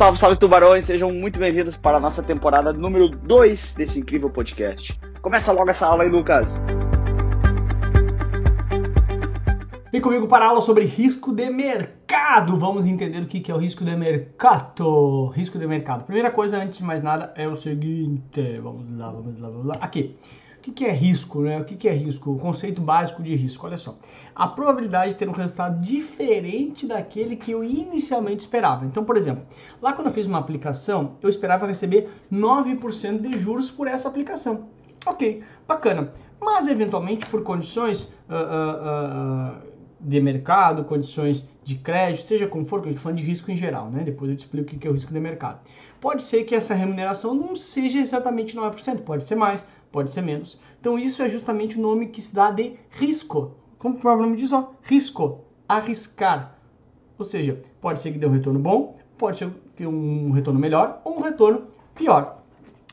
Salve, 0.00 0.18
salve 0.18 0.38
tubarões, 0.38 0.86
sejam 0.86 1.12
muito 1.12 1.38
bem-vindos 1.38 1.76
para 1.76 1.98
a 1.98 2.00
nossa 2.00 2.22
temporada 2.22 2.72
número 2.72 3.06
2 3.06 3.74
desse 3.74 4.00
incrível 4.00 4.30
podcast. 4.30 4.98
Começa 5.20 5.52
logo 5.52 5.68
essa 5.68 5.86
aula 5.86 6.04
aí, 6.04 6.08
Lucas. 6.08 6.62
Vem 9.92 10.00
comigo 10.00 10.26
para 10.26 10.46
a 10.46 10.48
aula 10.48 10.62
sobre 10.62 10.86
risco 10.86 11.34
de 11.34 11.50
mercado. 11.50 12.58
Vamos 12.58 12.86
entender 12.86 13.20
o 13.20 13.26
que 13.26 13.52
é 13.52 13.54
o 13.54 13.58
risco 13.58 13.84
de 13.84 13.94
mercado. 13.94 15.26
Risco 15.34 15.58
de 15.58 15.66
mercado. 15.66 16.04
Primeira 16.04 16.30
coisa, 16.30 16.56
antes 16.56 16.78
de 16.78 16.84
mais 16.84 17.02
nada, 17.02 17.34
é 17.36 17.46
o 17.46 17.54
seguinte. 17.54 18.58
Vamos 18.62 18.88
lá, 18.96 19.10
vamos 19.10 19.38
lá, 19.38 19.50
vamos 19.50 19.66
lá. 19.66 19.76
Aqui. 19.82 20.16
O 20.60 20.72
que 20.72 20.84
é 20.84 20.92
risco, 20.92 21.40
né? 21.40 21.58
O 21.58 21.64
que 21.64 21.88
é 21.88 21.92
risco? 21.92 22.32
O 22.32 22.38
conceito 22.38 22.82
básico 22.82 23.22
de 23.22 23.34
risco. 23.34 23.66
Olha 23.66 23.78
só. 23.78 23.96
A 24.34 24.46
probabilidade 24.46 25.12
de 25.12 25.16
ter 25.16 25.26
um 25.26 25.32
resultado 25.32 25.80
diferente 25.80 26.86
daquele 26.86 27.34
que 27.34 27.52
eu 27.52 27.64
inicialmente 27.64 28.40
esperava. 28.40 28.84
Então, 28.84 29.02
por 29.02 29.16
exemplo, 29.16 29.42
lá 29.80 29.94
quando 29.94 30.08
eu 30.08 30.12
fiz 30.12 30.26
uma 30.26 30.38
aplicação, 30.38 31.16
eu 31.22 31.30
esperava 31.30 31.66
receber 31.66 32.10
9% 32.30 33.20
de 33.20 33.38
juros 33.38 33.70
por 33.70 33.86
essa 33.86 34.08
aplicação. 34.08 34.68
Ok, 35.06 35.42
bacana. 35.66 36.12
Mas, 36.38 36.68
eventualmente, 36.68 37.24
por 37.26 37.42
condições... 37.42 38.12
Uh, 38.28 38.34
uh, 38.34 39.66
uh, 39.66 39.69
de 40.00 40.20
mercado, 40.20 40.84
condições 40.84 41.46
de 41.62 41.76
crédito, 41.76 42.26
seja 42.26 42.46
como 42.46 42.64
for, 42.64 42.80
que 42.80 42.88
gente 42.88 42.96
tá 42.96 43.02
falando 43.02 43.18
de 43.18 43.24
risco 43.24 43.50
em 43.50 43.56
geral, 43.56 43.90
né? 43.90 44.02
Depois 44.02 44.30
eu 44.30 44.36
te 44.36 44.40
explico 44.40 44.74
o 44.74 44.78
que 44.78 44.86
é 44.86 44.90
o 44.90 44.94
risco 44.94 45.12
de 45.12 45.20
mercado. 45.20 45.60
Pode 46.00 46.22
ser 46.22 46.44
que 46.44 46.54
essa 46.54 46.74
remuneração 46.74 47.34
não 47.34 47.54
seja 47.54 47.98
exatamente 47.98 48.56
9%, 48.56 49.02
pode 49.02 49.24
ser 49.24 49.34
mais, 49.34 49.66
pode 49.92 50.10
ser 50.10 50.22
menos. 50.22 50.58
Então 50.80 50.98
isso 50.98 51.22
é 51.22 51.28
justamente 51.28 51.78
o 51.78 51.82
nome 51.82 52.08
que 52.08 52.22
se 52.22 52.34
dá 52.34 52.50
de 52.50 52.76
risco. 52.90 53.56
Como 53.78 53.96
o 53.96 53.98
próprio 53.98 54.26
nome 54.26 54.38
diz, 54.38 54.52
ó, 54.52 54.72
risco, 54.82 55.44
arriscar. 55.68 56.58
Ou 57.18 57.24
seja, 57.24 57.62
pode 57.80 58.00
ser 58.00 58.12
que 58.12 58.18
dê 58.18 58.26
um 58.26 58.32
retorno 58.32 58.58
bom, 58.58 58.98
pode 59.18 59.36
ser 59.36 59.50
que 59.76 59.86
um 59.86 60.30
retorno 60.30 60.58
melhor 60.58 61.00
ou 61.04 61.18
um 61.18 61.22
retorno 61.22 61.68
pior. 61.94 62.39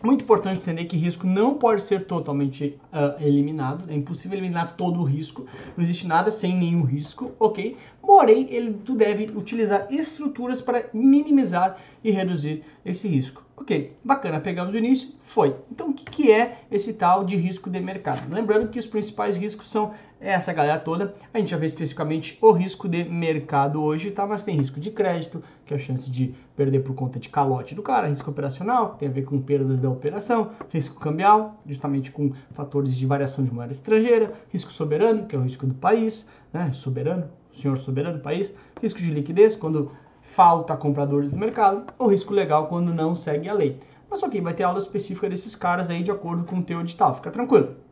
Muito 0.04 0.24
importante 0.24 0.60
entender 0.60 0.86
que 0.86 0.96
risco 0.96 1.26
não 1.26 1.56
pode 1.56 1.82
ser 1.82 2.06
totalmente 2.06 2.80
uh, 2.94 3.20
eliminado, 3.20 3.90
é 3.90 3.96
impossível 3.96 4.38
eliminar 4.38 4.76
todo 4.76 5.00
o 5.00 5.04
risco, 5.04 5.48
não 5.76 5.84
existe 5.84 6.06
nada 6.06 6.30
sem 6.30 6.56
nenhum 6.56 6.84
risco, 6.84 7.32
ok? 7.40 7.76
Porém, 8.00 8.48
ele, 8.52 8.74
tu 8.86 8.94
deve 8.94 9.24
utilizar 9.36 9.88
estruturas 9.90 10.62
para 10.62 10.86
minimizar 10.94 11.78
e 12.04 12.12
reduzir 12.12 12.64
esse 12.86 13.08
risco. 13.08 13.44
Ok, 13.58 13.90
bacana, 14.04 14.40
pegamos 14.40 14.72
o 14.72 14.78
início, 14.78 15.10
foi. 15.24 15.56
Então, 15.72 15.90
o 15.90 15.94
que, 15.94 16.06
que 16.06 16.32
é 16.32 16.60
esse 16.72 16.94
tal 16.94 17.24
de 17.26 17.36
risco 17.36 17.68
de 17.68 17.80
mercado? 17.80 18.32
Lembrando 18.32 18.70
que 18.70 18.78
os 18.78 18.86
principais 18.86 19.36
riscos 19.36 19.68
são 19.68 19.94
essa 20.20 20.52
galera 20.54 20.80
toda. 20.80 21.14
A 21.34 21.40
gente 21.40 21.52
já 21.52 21.58
vê 21.58 21.66
especificamente 21.66 22.38
o 22.42 22.52
risco 22.52 22.88
de 22.88 23.04
mercado 23.04 23.82
hoje, 23.82 24.12
tá? 24.12 24.26
Mas 24.26 24.44
tem 24.44 24.56
risco 24.56 24.80
de 24.80 24.92
crédito, 24.92 25.44
que 25.66 25.74
é 25.74 25.78
a 25.78 25.80
chance 25.80 26.10
de 26.10 26.34
perder 26.56 26.80
por 26.80 26.96
conta 26.96 27.20
de 27.20 27.30
calote 27.30 27.76
do 27.76 27.82
cara, 27.82 28.08
risco 28.08 28.30
operacional, 28.30 28.92
que 28.92 29.00
tem 29.00 29.10
a 29.10 29.12
ver 29.12 29.24
com 29.24 29.40
perdas 29.42 29.80
da 29.80 29.90
operação, 29.90 30.52
risco 30.70 31.00
cambial, 31.00 31.62
justamente 31.66 32.12
com 32.12 32.32
fatores 32.52 32.96
de 32.96 33.06
variação 33.06 33.46
de 33.46 33.54
moeda 33.54 33.72
estrangeira, 33.72 34.34
risco 34.50 34.72
soberano, 34.72 35.26
que 35.26 35.36
é 35.36 35.40
o 35.40 35.44
risco 35.44 35.66
do 35.66 35.74
país, 35.74 36.30
né? 36.52 36.72
Soberano, 36.74 37.30
senhor 37.52 37.78
soberano 37.78 38.18
do 38.18 38.24
país, 38.24 38.58
risco 38.82 39.00
de 39.00 39.12
liquidez, 39.12 39.56
quando 39.56 39.92
falta 40.22 40.76
compradores 40.76 41.32
no 41.32 41.40
mercado, 41.40 41.86
ou 41.98 42.08
risco 42.08 42.34
legal 42.34 42.68
quando 42.68 42.94
não 42.94 43.16
segue 43.16 43.48
a 43.48 43.54
lei. 43.54 43.80
Mas 44.10 44.24
ok, 44.24 44.40
vai 44.42 44.54
ter 44.54 44.64
aula 44.64 44.78
específica 44.78 45.30
desses 45.30 45.56
caras 45.56 45.90
aí 45.90 46.02
de 46.02 46.12
acordo 46.12 46.44
com 46.44 46.60
o 46.60 46.64
teu 46.64 46.80
edital, 46.82 47.14
fica 47.16 47.30
tranquilo. 47.30 47.87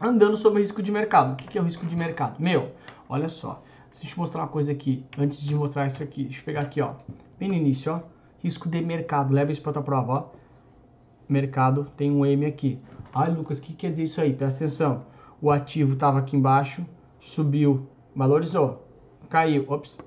Andando 0.00 0.36
sobre 0.36 0.60
o 0.60 0.62
risco 0.62 0.80
de 0.80 0.92
mercado. 0.92 1.32
O 1.32 1.36
que 1.36 1.58
é 1.58 1.60
o 1.60 1.64
risco 1.64 1.84
de 1.84 1.96
mercado? 1.96 2.36
Meu, 2.38 2.70
olha 3.08 3.28
só. 3.28 3.60
Deixa 3.90 4.06
eu 4.06 4.10
te 4.10 4.18
mostrar 4.18 4.42
uma 4.42 4.48
coisa 4.48 4.70
aqui, 4.70 5.04
antes 5.18 5.40
de 5.40 5.54
mostrar 5.56 5.88
isso 5.88 6.00
aqui. 6.02 6.24
Deixa 6.24 6.40
eu 6.40 6.44
pegar 6.44 6.60
aqui, 6.60 6.80
ó. 6.80 6.94
Bem 7.36 7.48
no 7.48 7.54
início, 7.54 7.92
ó. 7.92 8.00
Risco 8.38 8.68
de 8.68 8.80
mercado. 8.80 9.34
Leva 9.34 9.50
isso 9.50 9.60
para 9.60 9.72
tua 9.72 9.82
prova, 9.82 10.12
ó. 10.12 10.24
Mercado 11.28 11.90
tem 11.96 12.12
um 12.12 12.24
M 12.24 12.46
aqui. 12.46 12.78
Ai, 13.12 13.32
Lucas, 13.32 13.58
o 13.58 13.62
que 13.62 13.72
quer 13.72 13.90
dizer 13.90 14.04
isso 14.04 14.20
aí? 14.20 14.32
Presta 14.32 14.64
atenção. 14.64 15.04
O 15.42 15.50
ativo 15.50 15.94
estava 15.94 16.20
aqui 16.20 16.36
embaixo, 16.36 16.86
subiu, 17.18 17.88
valorizou, 18.14 18.86
caiu, 19.28 19.64
ops, 19.68 19.98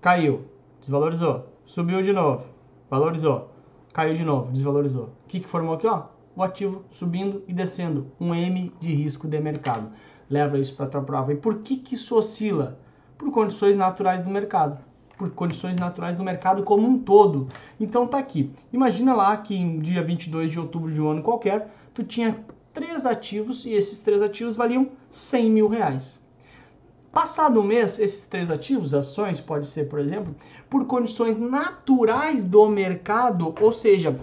caiu, 0.00 0.46
desvalorizou, 0.80 1.46
subiu 1.64 2.02
de 2.02 2.12
novo, 2.12 2.46
valorizou, 2.90 3.50
caiu 3.94 4.14
de 4.14 4.24
novo, 4.24 4.52
desvalorizou. 4.52 5.04
O 5.04 5.28
que, 5.28 5.40
que 5.40 5.48
formou 5.48 5.74
aqui, 5.74 5.86
ó? 5.86 6.04
O 6.38 6.42
ativo 6.44 6.84
subindo 6.92 7.42
e 7.48 7.52
descendo, 7.52 8.12
um 8.20 8.32
M 8.32 8.72
de 8.78 8.94
risco 8.94 9.26
de 9.26 9.40
mercado. 9.40 9.90
Leva 10.30 10.56
isso 10.56 10.72
para 10.76 10.86
a 10.86 10.88
tua 10.88 11.02
prova. 11.02 11.32
E 11.32 11.36
por 11.36 11.56
que, 11.56 11.78
que 11.78 11.96
isso 11.96 12.16
oscila? 12.16 12.78
Por 13.18 13.32
condições 13.32 13.74
naturais 13.74 14.22
do 14.22 14.30
mercado. 14.30 14.78
Por 15.18 15.30
condições 15.30 15.76
naturais 15.76 16.16
do 16.16 16.22
mercado 16.22 16.62
como 16.62 16.86
um 16.86 16.96
todo. 16.96 17.48
Então 17.80 18.06
tá 18.06 18.18
aqui. 18.18 18.52
Imagina 18.72 19.14
lá 19.14 19.36
que 19.36 19.56
em 19.56 19.80
dia 19.80 20.00
22 20.00 20.52
de 20.52 20.60
outubro 20.60 20.92
de 20.92 21.02
um 21.02 21.08
ano 21.08 21.24
qualquer, 21.24 21.74
tu 21.92 22.04
tinha 22.04 22.36
três 22.72 23.04
ativos 23.04 23.66
e 23.66 23.72
esses 23.72 23.98
três 23.98 24.22
ativos 24.22 24.54
valiam 24.54 24.90
100 25.10 25.50
mil 25.50 25.66
reais. 25.66 26.20
Passado 27.10 27.58
um 27.58 27.64
mês, 27.64 27.98
esses 27.98 28.26
três 28.26 28.48
ativos, 28.48 28.94
ações, 28.94 29.40
pode 29.40 29.66
ser, 29.66 29.88
por 29.88 29.98
exemplo, 29.98 30.36
por 30.70 30.86
condições 30.86 31.36
naturais 31.36 32.44
do 32.44 32.68
mercado, 32.68 33.52
ou 33.60 33.72
seja, 33.72 34.16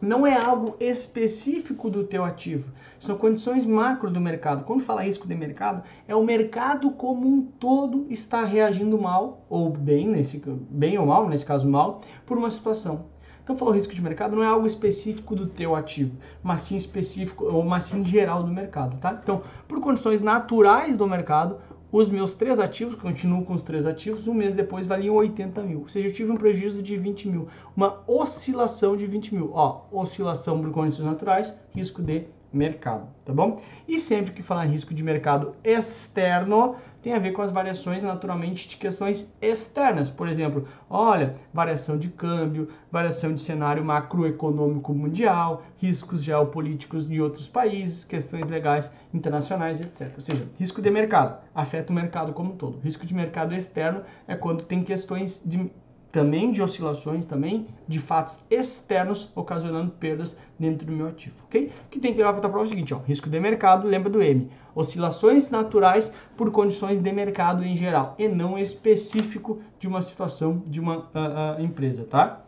não 0.00 0.26
é 0.26 0.36
algo 0.36 0.76
específico 0.80 1.88
do 1.88 2.04
teu 2.04 2.24
ativo, 2.24 2.70
são 2.98 3.16
condições 3.16 3.64
macro 3.64 4.10
do 4.10 4.20
mercado. 4.20 4.64
Quando 4.64 4.82
fala 4.82 5.02
risco 5.02 5.26
de 5.26 5.34
mercado, 5.34 5.82
é 6.06 6.14
o 6.14 6.24
mercado 6.24 6.90
como 6.90 7.26
um 7.26 7.42
todo 7.42 8.06
está 8.10 8.44
reagindo 8.44 8.98
mal 8.98 9.44
ou 9.48 9.70
bem, 9.70 10.08
nesse 10.08 10.42
bem 10.70 10.98
ou 10.98 11.06
mal, 11.06 11.28
nesse 11.28 11.44
caso 11.44 11.68
mal, 11.68 12.00
por 12.26 12.36
uma 12.36 12.50
situação. 12.50 13.06
Então, 13.44 13.58
falar 13.58 13.74
risco 13.74 13.94
de 13.94 14.02
mercado 14.02 14.34
não 14.34 14.42
é 14.42 14.46
algo 14.46 14.66
específico 14.66 15.36
do 15.36 15.46
teu 15.46 15.76
ativo, 15.76 16.16
mas 16.42 16.62
sim 16.62 16.76
específico 16.76 17.44
ou 17.44 17.62
mas 17.62 17.84
sim 17.84 18.02
geral 18.02 18.42
do 18.42 18.50
mercado, 18.50 18.96
tá? 18.96 19.18
Então, 19.22 19.42
por 19.68 19.80
condições 19.80 20.18
naturais 20.18 20.96
do 20.96 21.06
mercado, 21.06 21.58
os 21.96 22.10
meus 22.10 22.34
três 22.34 22.58
ativos, 22.58 22.96
continuo 22.96 23.44
com 23.44 23.54
os 23.54 23.62
três 23.62 23.86
ativos, 23.86 24.26
um 24.26 24.34
mês 24.34 24.52
depois 24.52 24.84
valiam 24.84 25.14
80 25.14 25.62
mil. 25.62 25.80
Ou 25.82 25.88
seja, 25.88 26.08
eu 26.08 26.12
tive 26.12 26.32
um 26.32 26.36
prejuízo 26.36 26.82
de 26.82 26.96
20 26.96 27.28
mil. 27.28 27.46
Uma 27.76 28.02
oscilação 28.08 28.96
de 28.96 29.06
20 29.06 29.32
mil. 29.32 29.52
Ó, 29.54 29.82
oscilação 29.92 30.60
por 30.60 30.72
condições 30.72 31.06
naturais, 31.06 31.54
risco 31.72 32.02
de 32.02 32.24
mercado, 32.56 33.08
tá 33.24 33.32
bom? 33.32 33.60
E 33.86 33.98
sempre 33.98 34.32
que 34.32 34.42
falar 34.42 34.66
em 34.66 34.70
risco 34.70 34.94
de 34.94 35.02
mercado 35.02 35.54
externo, 35.62 36.76
tem 37.04 37.12
a 37.12 37.18
ver 37.18 37.32
com 37.32 37.42
as 37.42 37.50
variações 37.50 38.02
naturalmente 38.02 38.66
de 38.66 38.78
questões 38.78 39.30
externas. 39.42 40.08
Por 40.08 40.26
exemplo, 40.26 40.66
olha, 40.88 41.36
variação 41.52 41.98
de 41.98 42.08
câmbio, 42.08 42.70
variação 42.90 43.34
de 43.34 43.42
cenário 43.42 43.84
macroeconômico 43.84 44.94
mundial, 44.94 45.64
riscos 45.76 46.22
geopolíticos 46.22 47.06
de 47.06 47.20
outros 47.20 47.46
países, 47.46 48.04
questões 48.04 48.46
legais 48.46 48.90
internacionais, 49.12 49.82
etc. 49.82 50.12
Ou 50.16 50.22
seja, 50.22 50.48
risco 50.58 50.80
de 50.80 50.90
mercado 50.90 51.38
afeta 51.54 51.92
o 51.92 51.94
mercado 51.94 52.32
como 52.32 52.54
um 52.54 52.56
todo. 52.56 52.80
Risco 52.80 53.04
de 53.04 53.14
mercado 53.14 53.54
externo 53.54 54.00
é 54.26 54.34
quando 54.34 54.64
tem 54.64 54.82
questões 54.82 55.42
de 55.44 55.70
também 56.14 56.52
de 56.52 56.62
oscilações, 56.62 57.26
também 57.26 57.66
de 57.88 57.98
fatos 57.98 58.38
externos 58.48 59.32
ocasionando 59.34 59.90
perdas 59.90 60.38
dentro 60.56 60.86
do 60.86 60.92
meu 60.92 61.08
ativo, 61.08 61.34
ok? 61.44 61.72
O 61.86 61.88
que 61.90 61.98
tem 61.98 62.12
que 62.12 62.18
levar 62.18 62.34
para 62.34 62.46
a 62.46 62.48
prova 62.48 62.64
é 62.64 62.68
o 62.68 62.68
seguinte, 62.68 62.94
ó, 62.94 62.98
risco 62.98 63.28
de 63.28 63.40
mercado, 63.40 63.88
lembra 63.88 64.08
do 64.08 64.22
M, 64.22 64.48
oscilações 64.76 65.50
naturais 65.50 66.14
por 66.36 66.52
condições 66.52 67.02
de 67.02 67.12
mercado 67.12 67.64
em 67.64 67.74
geral 67.74 68.14
e 68.16 68.28
não 68.28 68.56
específico 68.56 69.60
de 69.76 69.88
uma 69.88 70.02
situação 70.02 70.62
de 70.68 70.78
uma 70.78 70.98
uh, 70.98 71.58
uh, 71.58 71.60
empresa, 71.60 72.04
tá? 72.04 72.44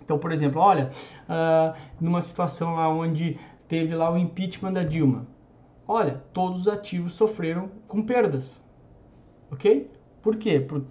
Então, 0.00 0.16
por 0.16 0.30
exemplo, 0.30 0.60
olha, 0.60 0.90
uh, 1.28 1.76
numa 2.00 2.20
situação 2.20 2.76
onde 2.96 3.40
teve 3.66 3.92
lá 3.92 4.08
o 4.12 4.16
impeachment 4.16 4.72
da 4.72 4.84
Dilma, 4.84 5.26
olha, 5.88 6.22
todos 6.32 6.60
os 6.60 6.68
ativos 6.68 7.14
sofreram 7.14 7.72
com 7.88 8.02
perdas, 8.02 8.64
ok? 9.50 9.90
Por 10.22 10.36
quê? 10.36 10.60
Por 10.60 10.84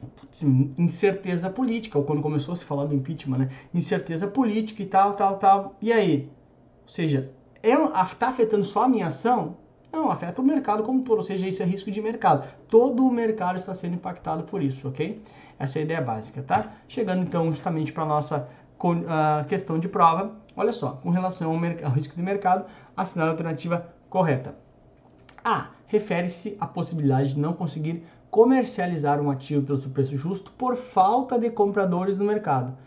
incerteza 0.78 1.50
política, 1.50 1.98
ou 1.98 2.04
quando 2.04 2.22
começou 2.22 2.54
a 2.54 2.56
se 2.56 2.66
falar 2.66 2.86
do 2.86 2.96
impeachment, 2.96 3.38
né? 3.38 3.50
Incerteza 3.74 4.28
política 4.28 4.82
e 4.82 4.86
tal, 4.86 5.14
tal, 5.14 5.38
tal. 5.38 5.76
E 5.82 5.92
aí? 5.92 6.30
Ou 6.84 6.90
seja, 6.90 7.32
está 7.62 8.26
é, 8.26 8.30
afetando 8.30 8.64
só 8.64 8.84
a 8.84 8.90
minha 8.90 9.08
ação? 9.08 9.58
Não, 9.92 10.12
afeta 10.12 10.42
o 10.42 10.46
mercado 10.46 10.84
como 10.84 11.00
um 11.00 11.04
todo, 11.04 11.18
ou 11.18 11.24
seja, 11.24 11.48
isso 11.48 11.64
é 11.64 11.66
risco 11.66 11.90
de 11.90 12.02
mercado. 12.02 12.48
Todo 12.68 13.06
o 13.06 13.12
mercado 13.12 13.58
está 13.58 13.74
sendo 13.74 13.96
impactado 13.96 14.44
por 14.44 14.62
isso, 14.62 14.88
ok? 14.88 15.20
Essa 15.58 15.80
é 15.80 15.82
a 15.82 15.86
ideia 15.86 16.02
básica, 16.02 16.44
tá? 16.44 16.74
Chegando 16.88 17.24
então 17.24 17.52
justamente 17.52 17.92
para 17.92 18.04
a 18.04 18.08
nossa 18.08 18.48
uh, 18.80 19.48
questão 19.48 19.80
de 19.80 19.90
prova, 19.90 20.36
olha 20.56 20.72
só, 20.72 20.92
com 21.04 21.10
relação 21.10 21.52
ao, 21.52 21.88
ao 21.88 21.92
risco 21.92 22.16
de 22.16 22.22
mercado, 22.22 22.66
assinar 22.96 23.28
a 23.28 23.32
alternativa 23.32 23.94
correta. 24.10 24.56
A. 25.44 25.70
Refere-se 25.88 26.56
à 26.60 26.68
possibilidade 26.68 27.34
de 27.34 27.40
não 27.40 27.54
conseguir 27.54 28.04
comercializar 28.30 29.22
um 29.22 29.30
ativo 29.30 29.66
pelo 29.66 29.82
seu 29.82 29.90
preço 29.90 30.16
justo 30.16 30.52
por 30.52 30.76
falta 30.76 31.38
de 31.38 31.50
compradores 31.50 32.20
no 32.20 32.26
mercado. 32.26 32.78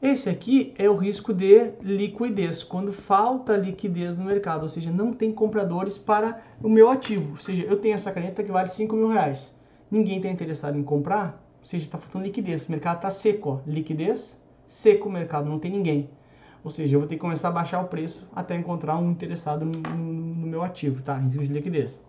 Esse 0.00 0.28
aqui 0.28 0.74
é 0.76 0.88
o 0.90 0.96
risco 0.96 1.32
de 1.32 1.72
liquidez, 1.82 2.62
quando 2.62 2.92
falta 2.92 3.56
liquidez 3.56 4.16
no 4.16 4.24
mercado, 4.24 4.64
ou 4.64 4.68
seja, 4.68 4.90
não 4.90 5.12
tem 5.12 5.32
compradores 5.32 5.96
para 5.96 6.42
o 6.62 6.68
meu 6.68 6.90
ativo. 6.90 7.32
Ou 7.32 7.38
seja, 7.38 7.62
eu 7.62 7.78
tenho 7.78 7.94
essa 7.94 8.12
caneta 8.12 8.42
que 8.42 8.52
vale 8.52 8.68
5 8.68 8.94
mil 8.94 9.08
reais. 9.08 9.54
Ninguém 9.90 10.18
está 10.18 10.28
interessado 10.28 10.78
em 10.78 10.82
comprar, 10.82 11.42
ou 11.60 11.64
seja, 11.64 11.86
está 11.86 11.98
faltando 11.98 12.24
liquidez. 12.24 12.66
O 12.66 12.70
mercado 12.70 12.96
está 12.96 13.10
seco, 13.10 13.50
ó. 13.50 13.70
liquidez 13.70 14.40
Seco 14.66 15.08
o 15.08 15.12
mercado, 15.12 15.48
não 15.48 15.58
tem 15.58 15.70
ninguém. 15.70 16.10
Ou 16.64 16.70
seja, 16.70 16.96
eu 16.96 17.00
vou 17.00 17.08
ter 17.08 17.14
que 17.14 17.20
começar 17.20 17.48
a 17.48 17.52
baixar 17.52 17.80
o 17.80 17.86
preço 17.86 18.28
até 18.34 18.56
encontrar 18.56 18.98
um 18.98 19.10
interessado 19.10 19.64
no, 19.64 19.72
no, 19.72 20.12
no 20.12 20.46
meu 20.46 20.62
ativo, 20.62 21.00
tá? 21.02 21.16
Risco 21.16 21.46
de 21.46 21.52
liquidez. 21.52 22.02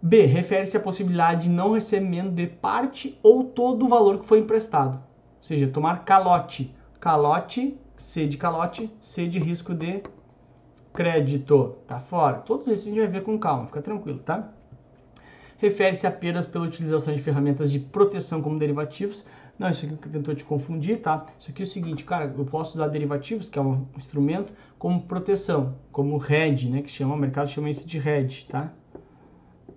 B. 0.00 0.26
Refere-se 0.26 0.76
à 0.76 0.80
possibilidade 0.80 1.48
de 1.48 1.48
não 1.48 1.72
recebimento 1.72 2.30
de 2.30 2.46
parte 2.46 3.18
ou 3.22 3.44
todo 3.44 3.86
o 3.86 3.88
valor 3.88 4.20
que 4.20 4.26
foi 4.26 4.40
emprestado. 4.40 4.96
Ou 4.96 5.42
seja, 5.42 5.68
tomar 5.68 6.04
calote. 6.04 6.74
Calote, 7.00 7.78
C 7.96 8.26
de 8.26 8.36
calote, 8.36 8.90
C 9.00 9.26
de 9.26 9.38
risco 9.38 9.74
de 9.74 10.02
crédito. 10.92 11.76
Tá 11.86 11.98
fora. 11.98 12.38
Todos 12.38 12.68
esses 12.68 12.86
a 12.86 12.90
gente 12.90 12.98
vai 12.98 13.08
ver 13.08 13.22
com 13.22 13.38
calma, 13.38 13.66
fica 13.66 13.82
tranquilo, 13.82 14.18
tá? 14.18 14.52
Refere-se 15.58 16.06
a 16.06 16.10
perdas 16.10 16.44
pela 16.44 16.66
utilização 16.66 17.14
de 17.14 17.22
ferramentas 17.22 17.72
de 17.72 17.78
proteção 17.78 18.42
como 18.42 18.58
derivativos. 18.58 19.24
Não, 19.58 19.70
isso 19.70 19.86
aqui 19.86 20.08
tentou 20.10 20.34
te 20.34 20.44
confundir, 20.44 21.00
tá? 21.00 21.24
Isso 21.40 21.50
aqui 21.50 21.62
é 21.62 21.64
o 21.64 21.68
seguinte, 21.68 22.04
cara, 22.04 22.32
eu 22.36 22.44
posso 22.44 22.74
usar 22.74 22.88
derivativos, 22.88 23.48
que 23.48 23.58
é 23.58 23.62
um 23.62 23.86
instrumento, 23.96 24.52
como 24.78 25.02
proteção, 25.02 25.76
como 25.90 26.22
hedge, 26.22 26.68
né? 26.68 26.82
Que 26.82 26.90
chama, 26.90 27.14
o 27.14 27.16
mercado 27.16 27.48
chama 27.48 27.70
isso 27.70 27.86
de 27.86 27.96
hedge, 27.96 28.46
tá? 28.46 28.70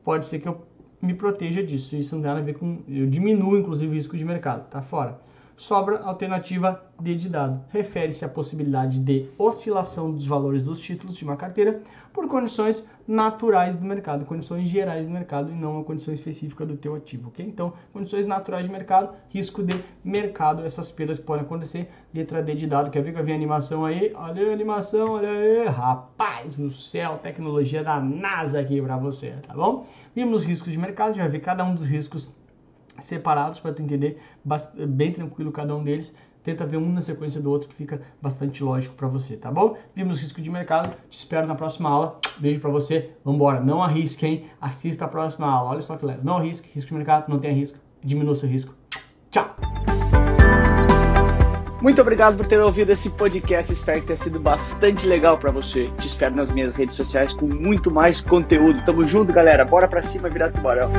Pode 0.03 0.25
ser 0.25 0.39
que 0.39 0.47
eu 0.47 0.65
me 1.01 1.13
proteja 1.13 1.63
disso. 1.63 1.95
Isso 1.95 2.15
não 2.15 2.21
tem 2.21 2.29
nada 2.29 2.41
a 2.41 2.43
ver 2.43 2.55
com. 2.55 2.79
Eu 2.87 3.07
diminuo, 3.07 3.57
inclusive, 3.57 3.91
o 3.91 3.95
risco 3.95 4.17
de 4.17 4.25
mercado, 4.25 4.69
tá 4.69 4.81
fora. 4.81 5.19
Sobra 5.59 5.97
a 5.97 6.07
alternativa 6.07 6.81
D 6.97 7.15
de 7.15 7.27
dado. 7.27 7.61
Refere-se 7.67 8.23
à 8.23 8.29
possibilidade 8.29 8.97
de 8.97 9.29
oscilação 9.37 10.09
dos 10.09 10.25
valores 10.25 10.63
dos 10.63 10.79
títulos 10.79 11.17
de 11.17 11.25
uma 11.25 11.35
carteira 11.35 11.81
por 12.13 12.29
condições 12.29 12.87
naturais 13.05 13.75
do 13.75 13.83
mercado, 13.83 14.23
condições 14.23 14.69
gerais 14.69 15.05
do 15.05 15.11
mercado 15.11 15.51
e 15.51 15.53
não 15.53 15.73
uma 15.73 15.83
condição 15.83 16.13
específica 16.13 16.65
do 16.65 16.77
teu 16.77 16.95
ativo, 16.95 17.27
ok? 17.27 17.45
Então, 17.45 17.73
condições 17.91 18.25
naturais 18.25 18.65
de 18.65 18.71
mercado, 18.71 19.13
risco 19.27 19.61
de 19.61 19.75
mercado, 20.01 20.63
essas 20.63 20.93
perdas 20.93 21.19
podem 21.19 21.43
acontecer. 21.43 21.89
Letra 22.13 22.41
D 22.41 22.55
de 22.55 22.65
dado, 22.65 22.89
quer 22.89 23.03
ver 23.03 23.11
que 23.11 23.19
eu 23.19 23.23
vi 23.23 23.33
a 23.33 23.35
animação 23.35 23.83
aí? 23.83 24.13
Olha 24.15 24.49
a 24.49 24.53
animação, 24.53 25.11
olha 25.11 25.29
aí, 25.29 25.67
rapaz 25.67 26.55
no 26.55 26.71
céu, 26.71 27.17
tecnologia 27.17 27.83
da 27.83 27.99
NASA 27.99 28.61
aqui 28.61 28.81
para 28.81 28.95
você, 28.95 29.31
tá 29.45 29.53
bom? 29.53 29.85
Vimos 30.15 30.45
riscos 30.45 30.71
de 30.71 30.79
mercado, 30.79 31.17
já 31.17 31.27
vi 31.27 31.39
cada 31.39 31.65
um 31.65 31.75
dos 31.75 31.85
riscos 31.85 32.33
separados 33.01 33.59
para 33.59 33.73
tu 33.73 33.81
entender 33.81 34.17
bem 34.87 35.11
tranquilo 35.11 35.51
cada 35.51 35.75
um 35.75 35.83
deles. 35.83 36.15
Tenta 36.41 36.65
ver 36.65 36.77
um 36.77 36.91
na 36.91 37.01
sequência 37.01 37.41
do 37.41 37.51
outro 37.51 37.67
que 37.67 37.75
fica 37.75 38.01
bastante 38.21 38.63
lógico 38.63 38.95
para 38.95 39.07
você, 39.07 39.35
tá 39.35 39.51
bom? 39.51 39.75
Vimos 39.93 40.21
risco 40.21 40.41
de 40.41 40.49
mercado. 40.49 40.95
Te 41.09 41.17
espero 41.17 41.45
na 41.45 41.53
próxima 41.53 41.89
aula. 41.89 42.17
Beijo 42.37 42.61
para 42.61 42.69
você. 42.69 43.11
Vambora. 43.25 43.59
Não 43.59 43.83
arrisque, 43.83 44.25
hein? 44.25 44.45
Assista 44.59 45.05
a 45.05 45.07
próxima 45.07 45.47
aula. 45.47 45.71
Olha 45.71 45.81
só 45.81 45.97
que 45.97 46.05
legal. 46.05 46.23
Não 46.23 46.37
arrisque. 46.37 46.69
Risco 46.73 46.89
de 46.89 46.95
mercado. 46.95 47.27
Não 47.29 47.39
tenha 47.39 47.53
risco. 47.53 47.77
Diminua 48.01 48.35
seu 48.35 48.47
risco. 48.47 48.73
Tchau. 49.29 49.53
Muito 51.81 52.01
obrigado 52.01 52.37
por 52.37 52.45
ter 52.45 52.59
ouvido 52.59 52.91
esse 52.91 53.09
podcast. 53.09 53.71
Espero 53.71 54.01
que 54.01 54.07
tenha 54.07 54.17
sido 54.17 54.39
bastante 54.39 55.05
legal 55.07 55.37
para 55.37 55.51
você. 55.51 55.89
Te 55.99 56.07
espero 56.07 56.35
nas 56.35 56.51
minhas 56.51 56.73
redes 56.73 56.95
sociais 56.95 57.33
com 57.33 57.45
muito 57.45 57.91
mais 57.91 58.21
conteúdo. 58.21 58.83
Tamo 58.85 59.03
junto, 59.03 59.31
galera. 59.31 59.65
Bora 59.65 59.87
pra 59.87 60.01
cima 60.01 60.29
virar 60.29 60.51
tubarão. 60.51 60.89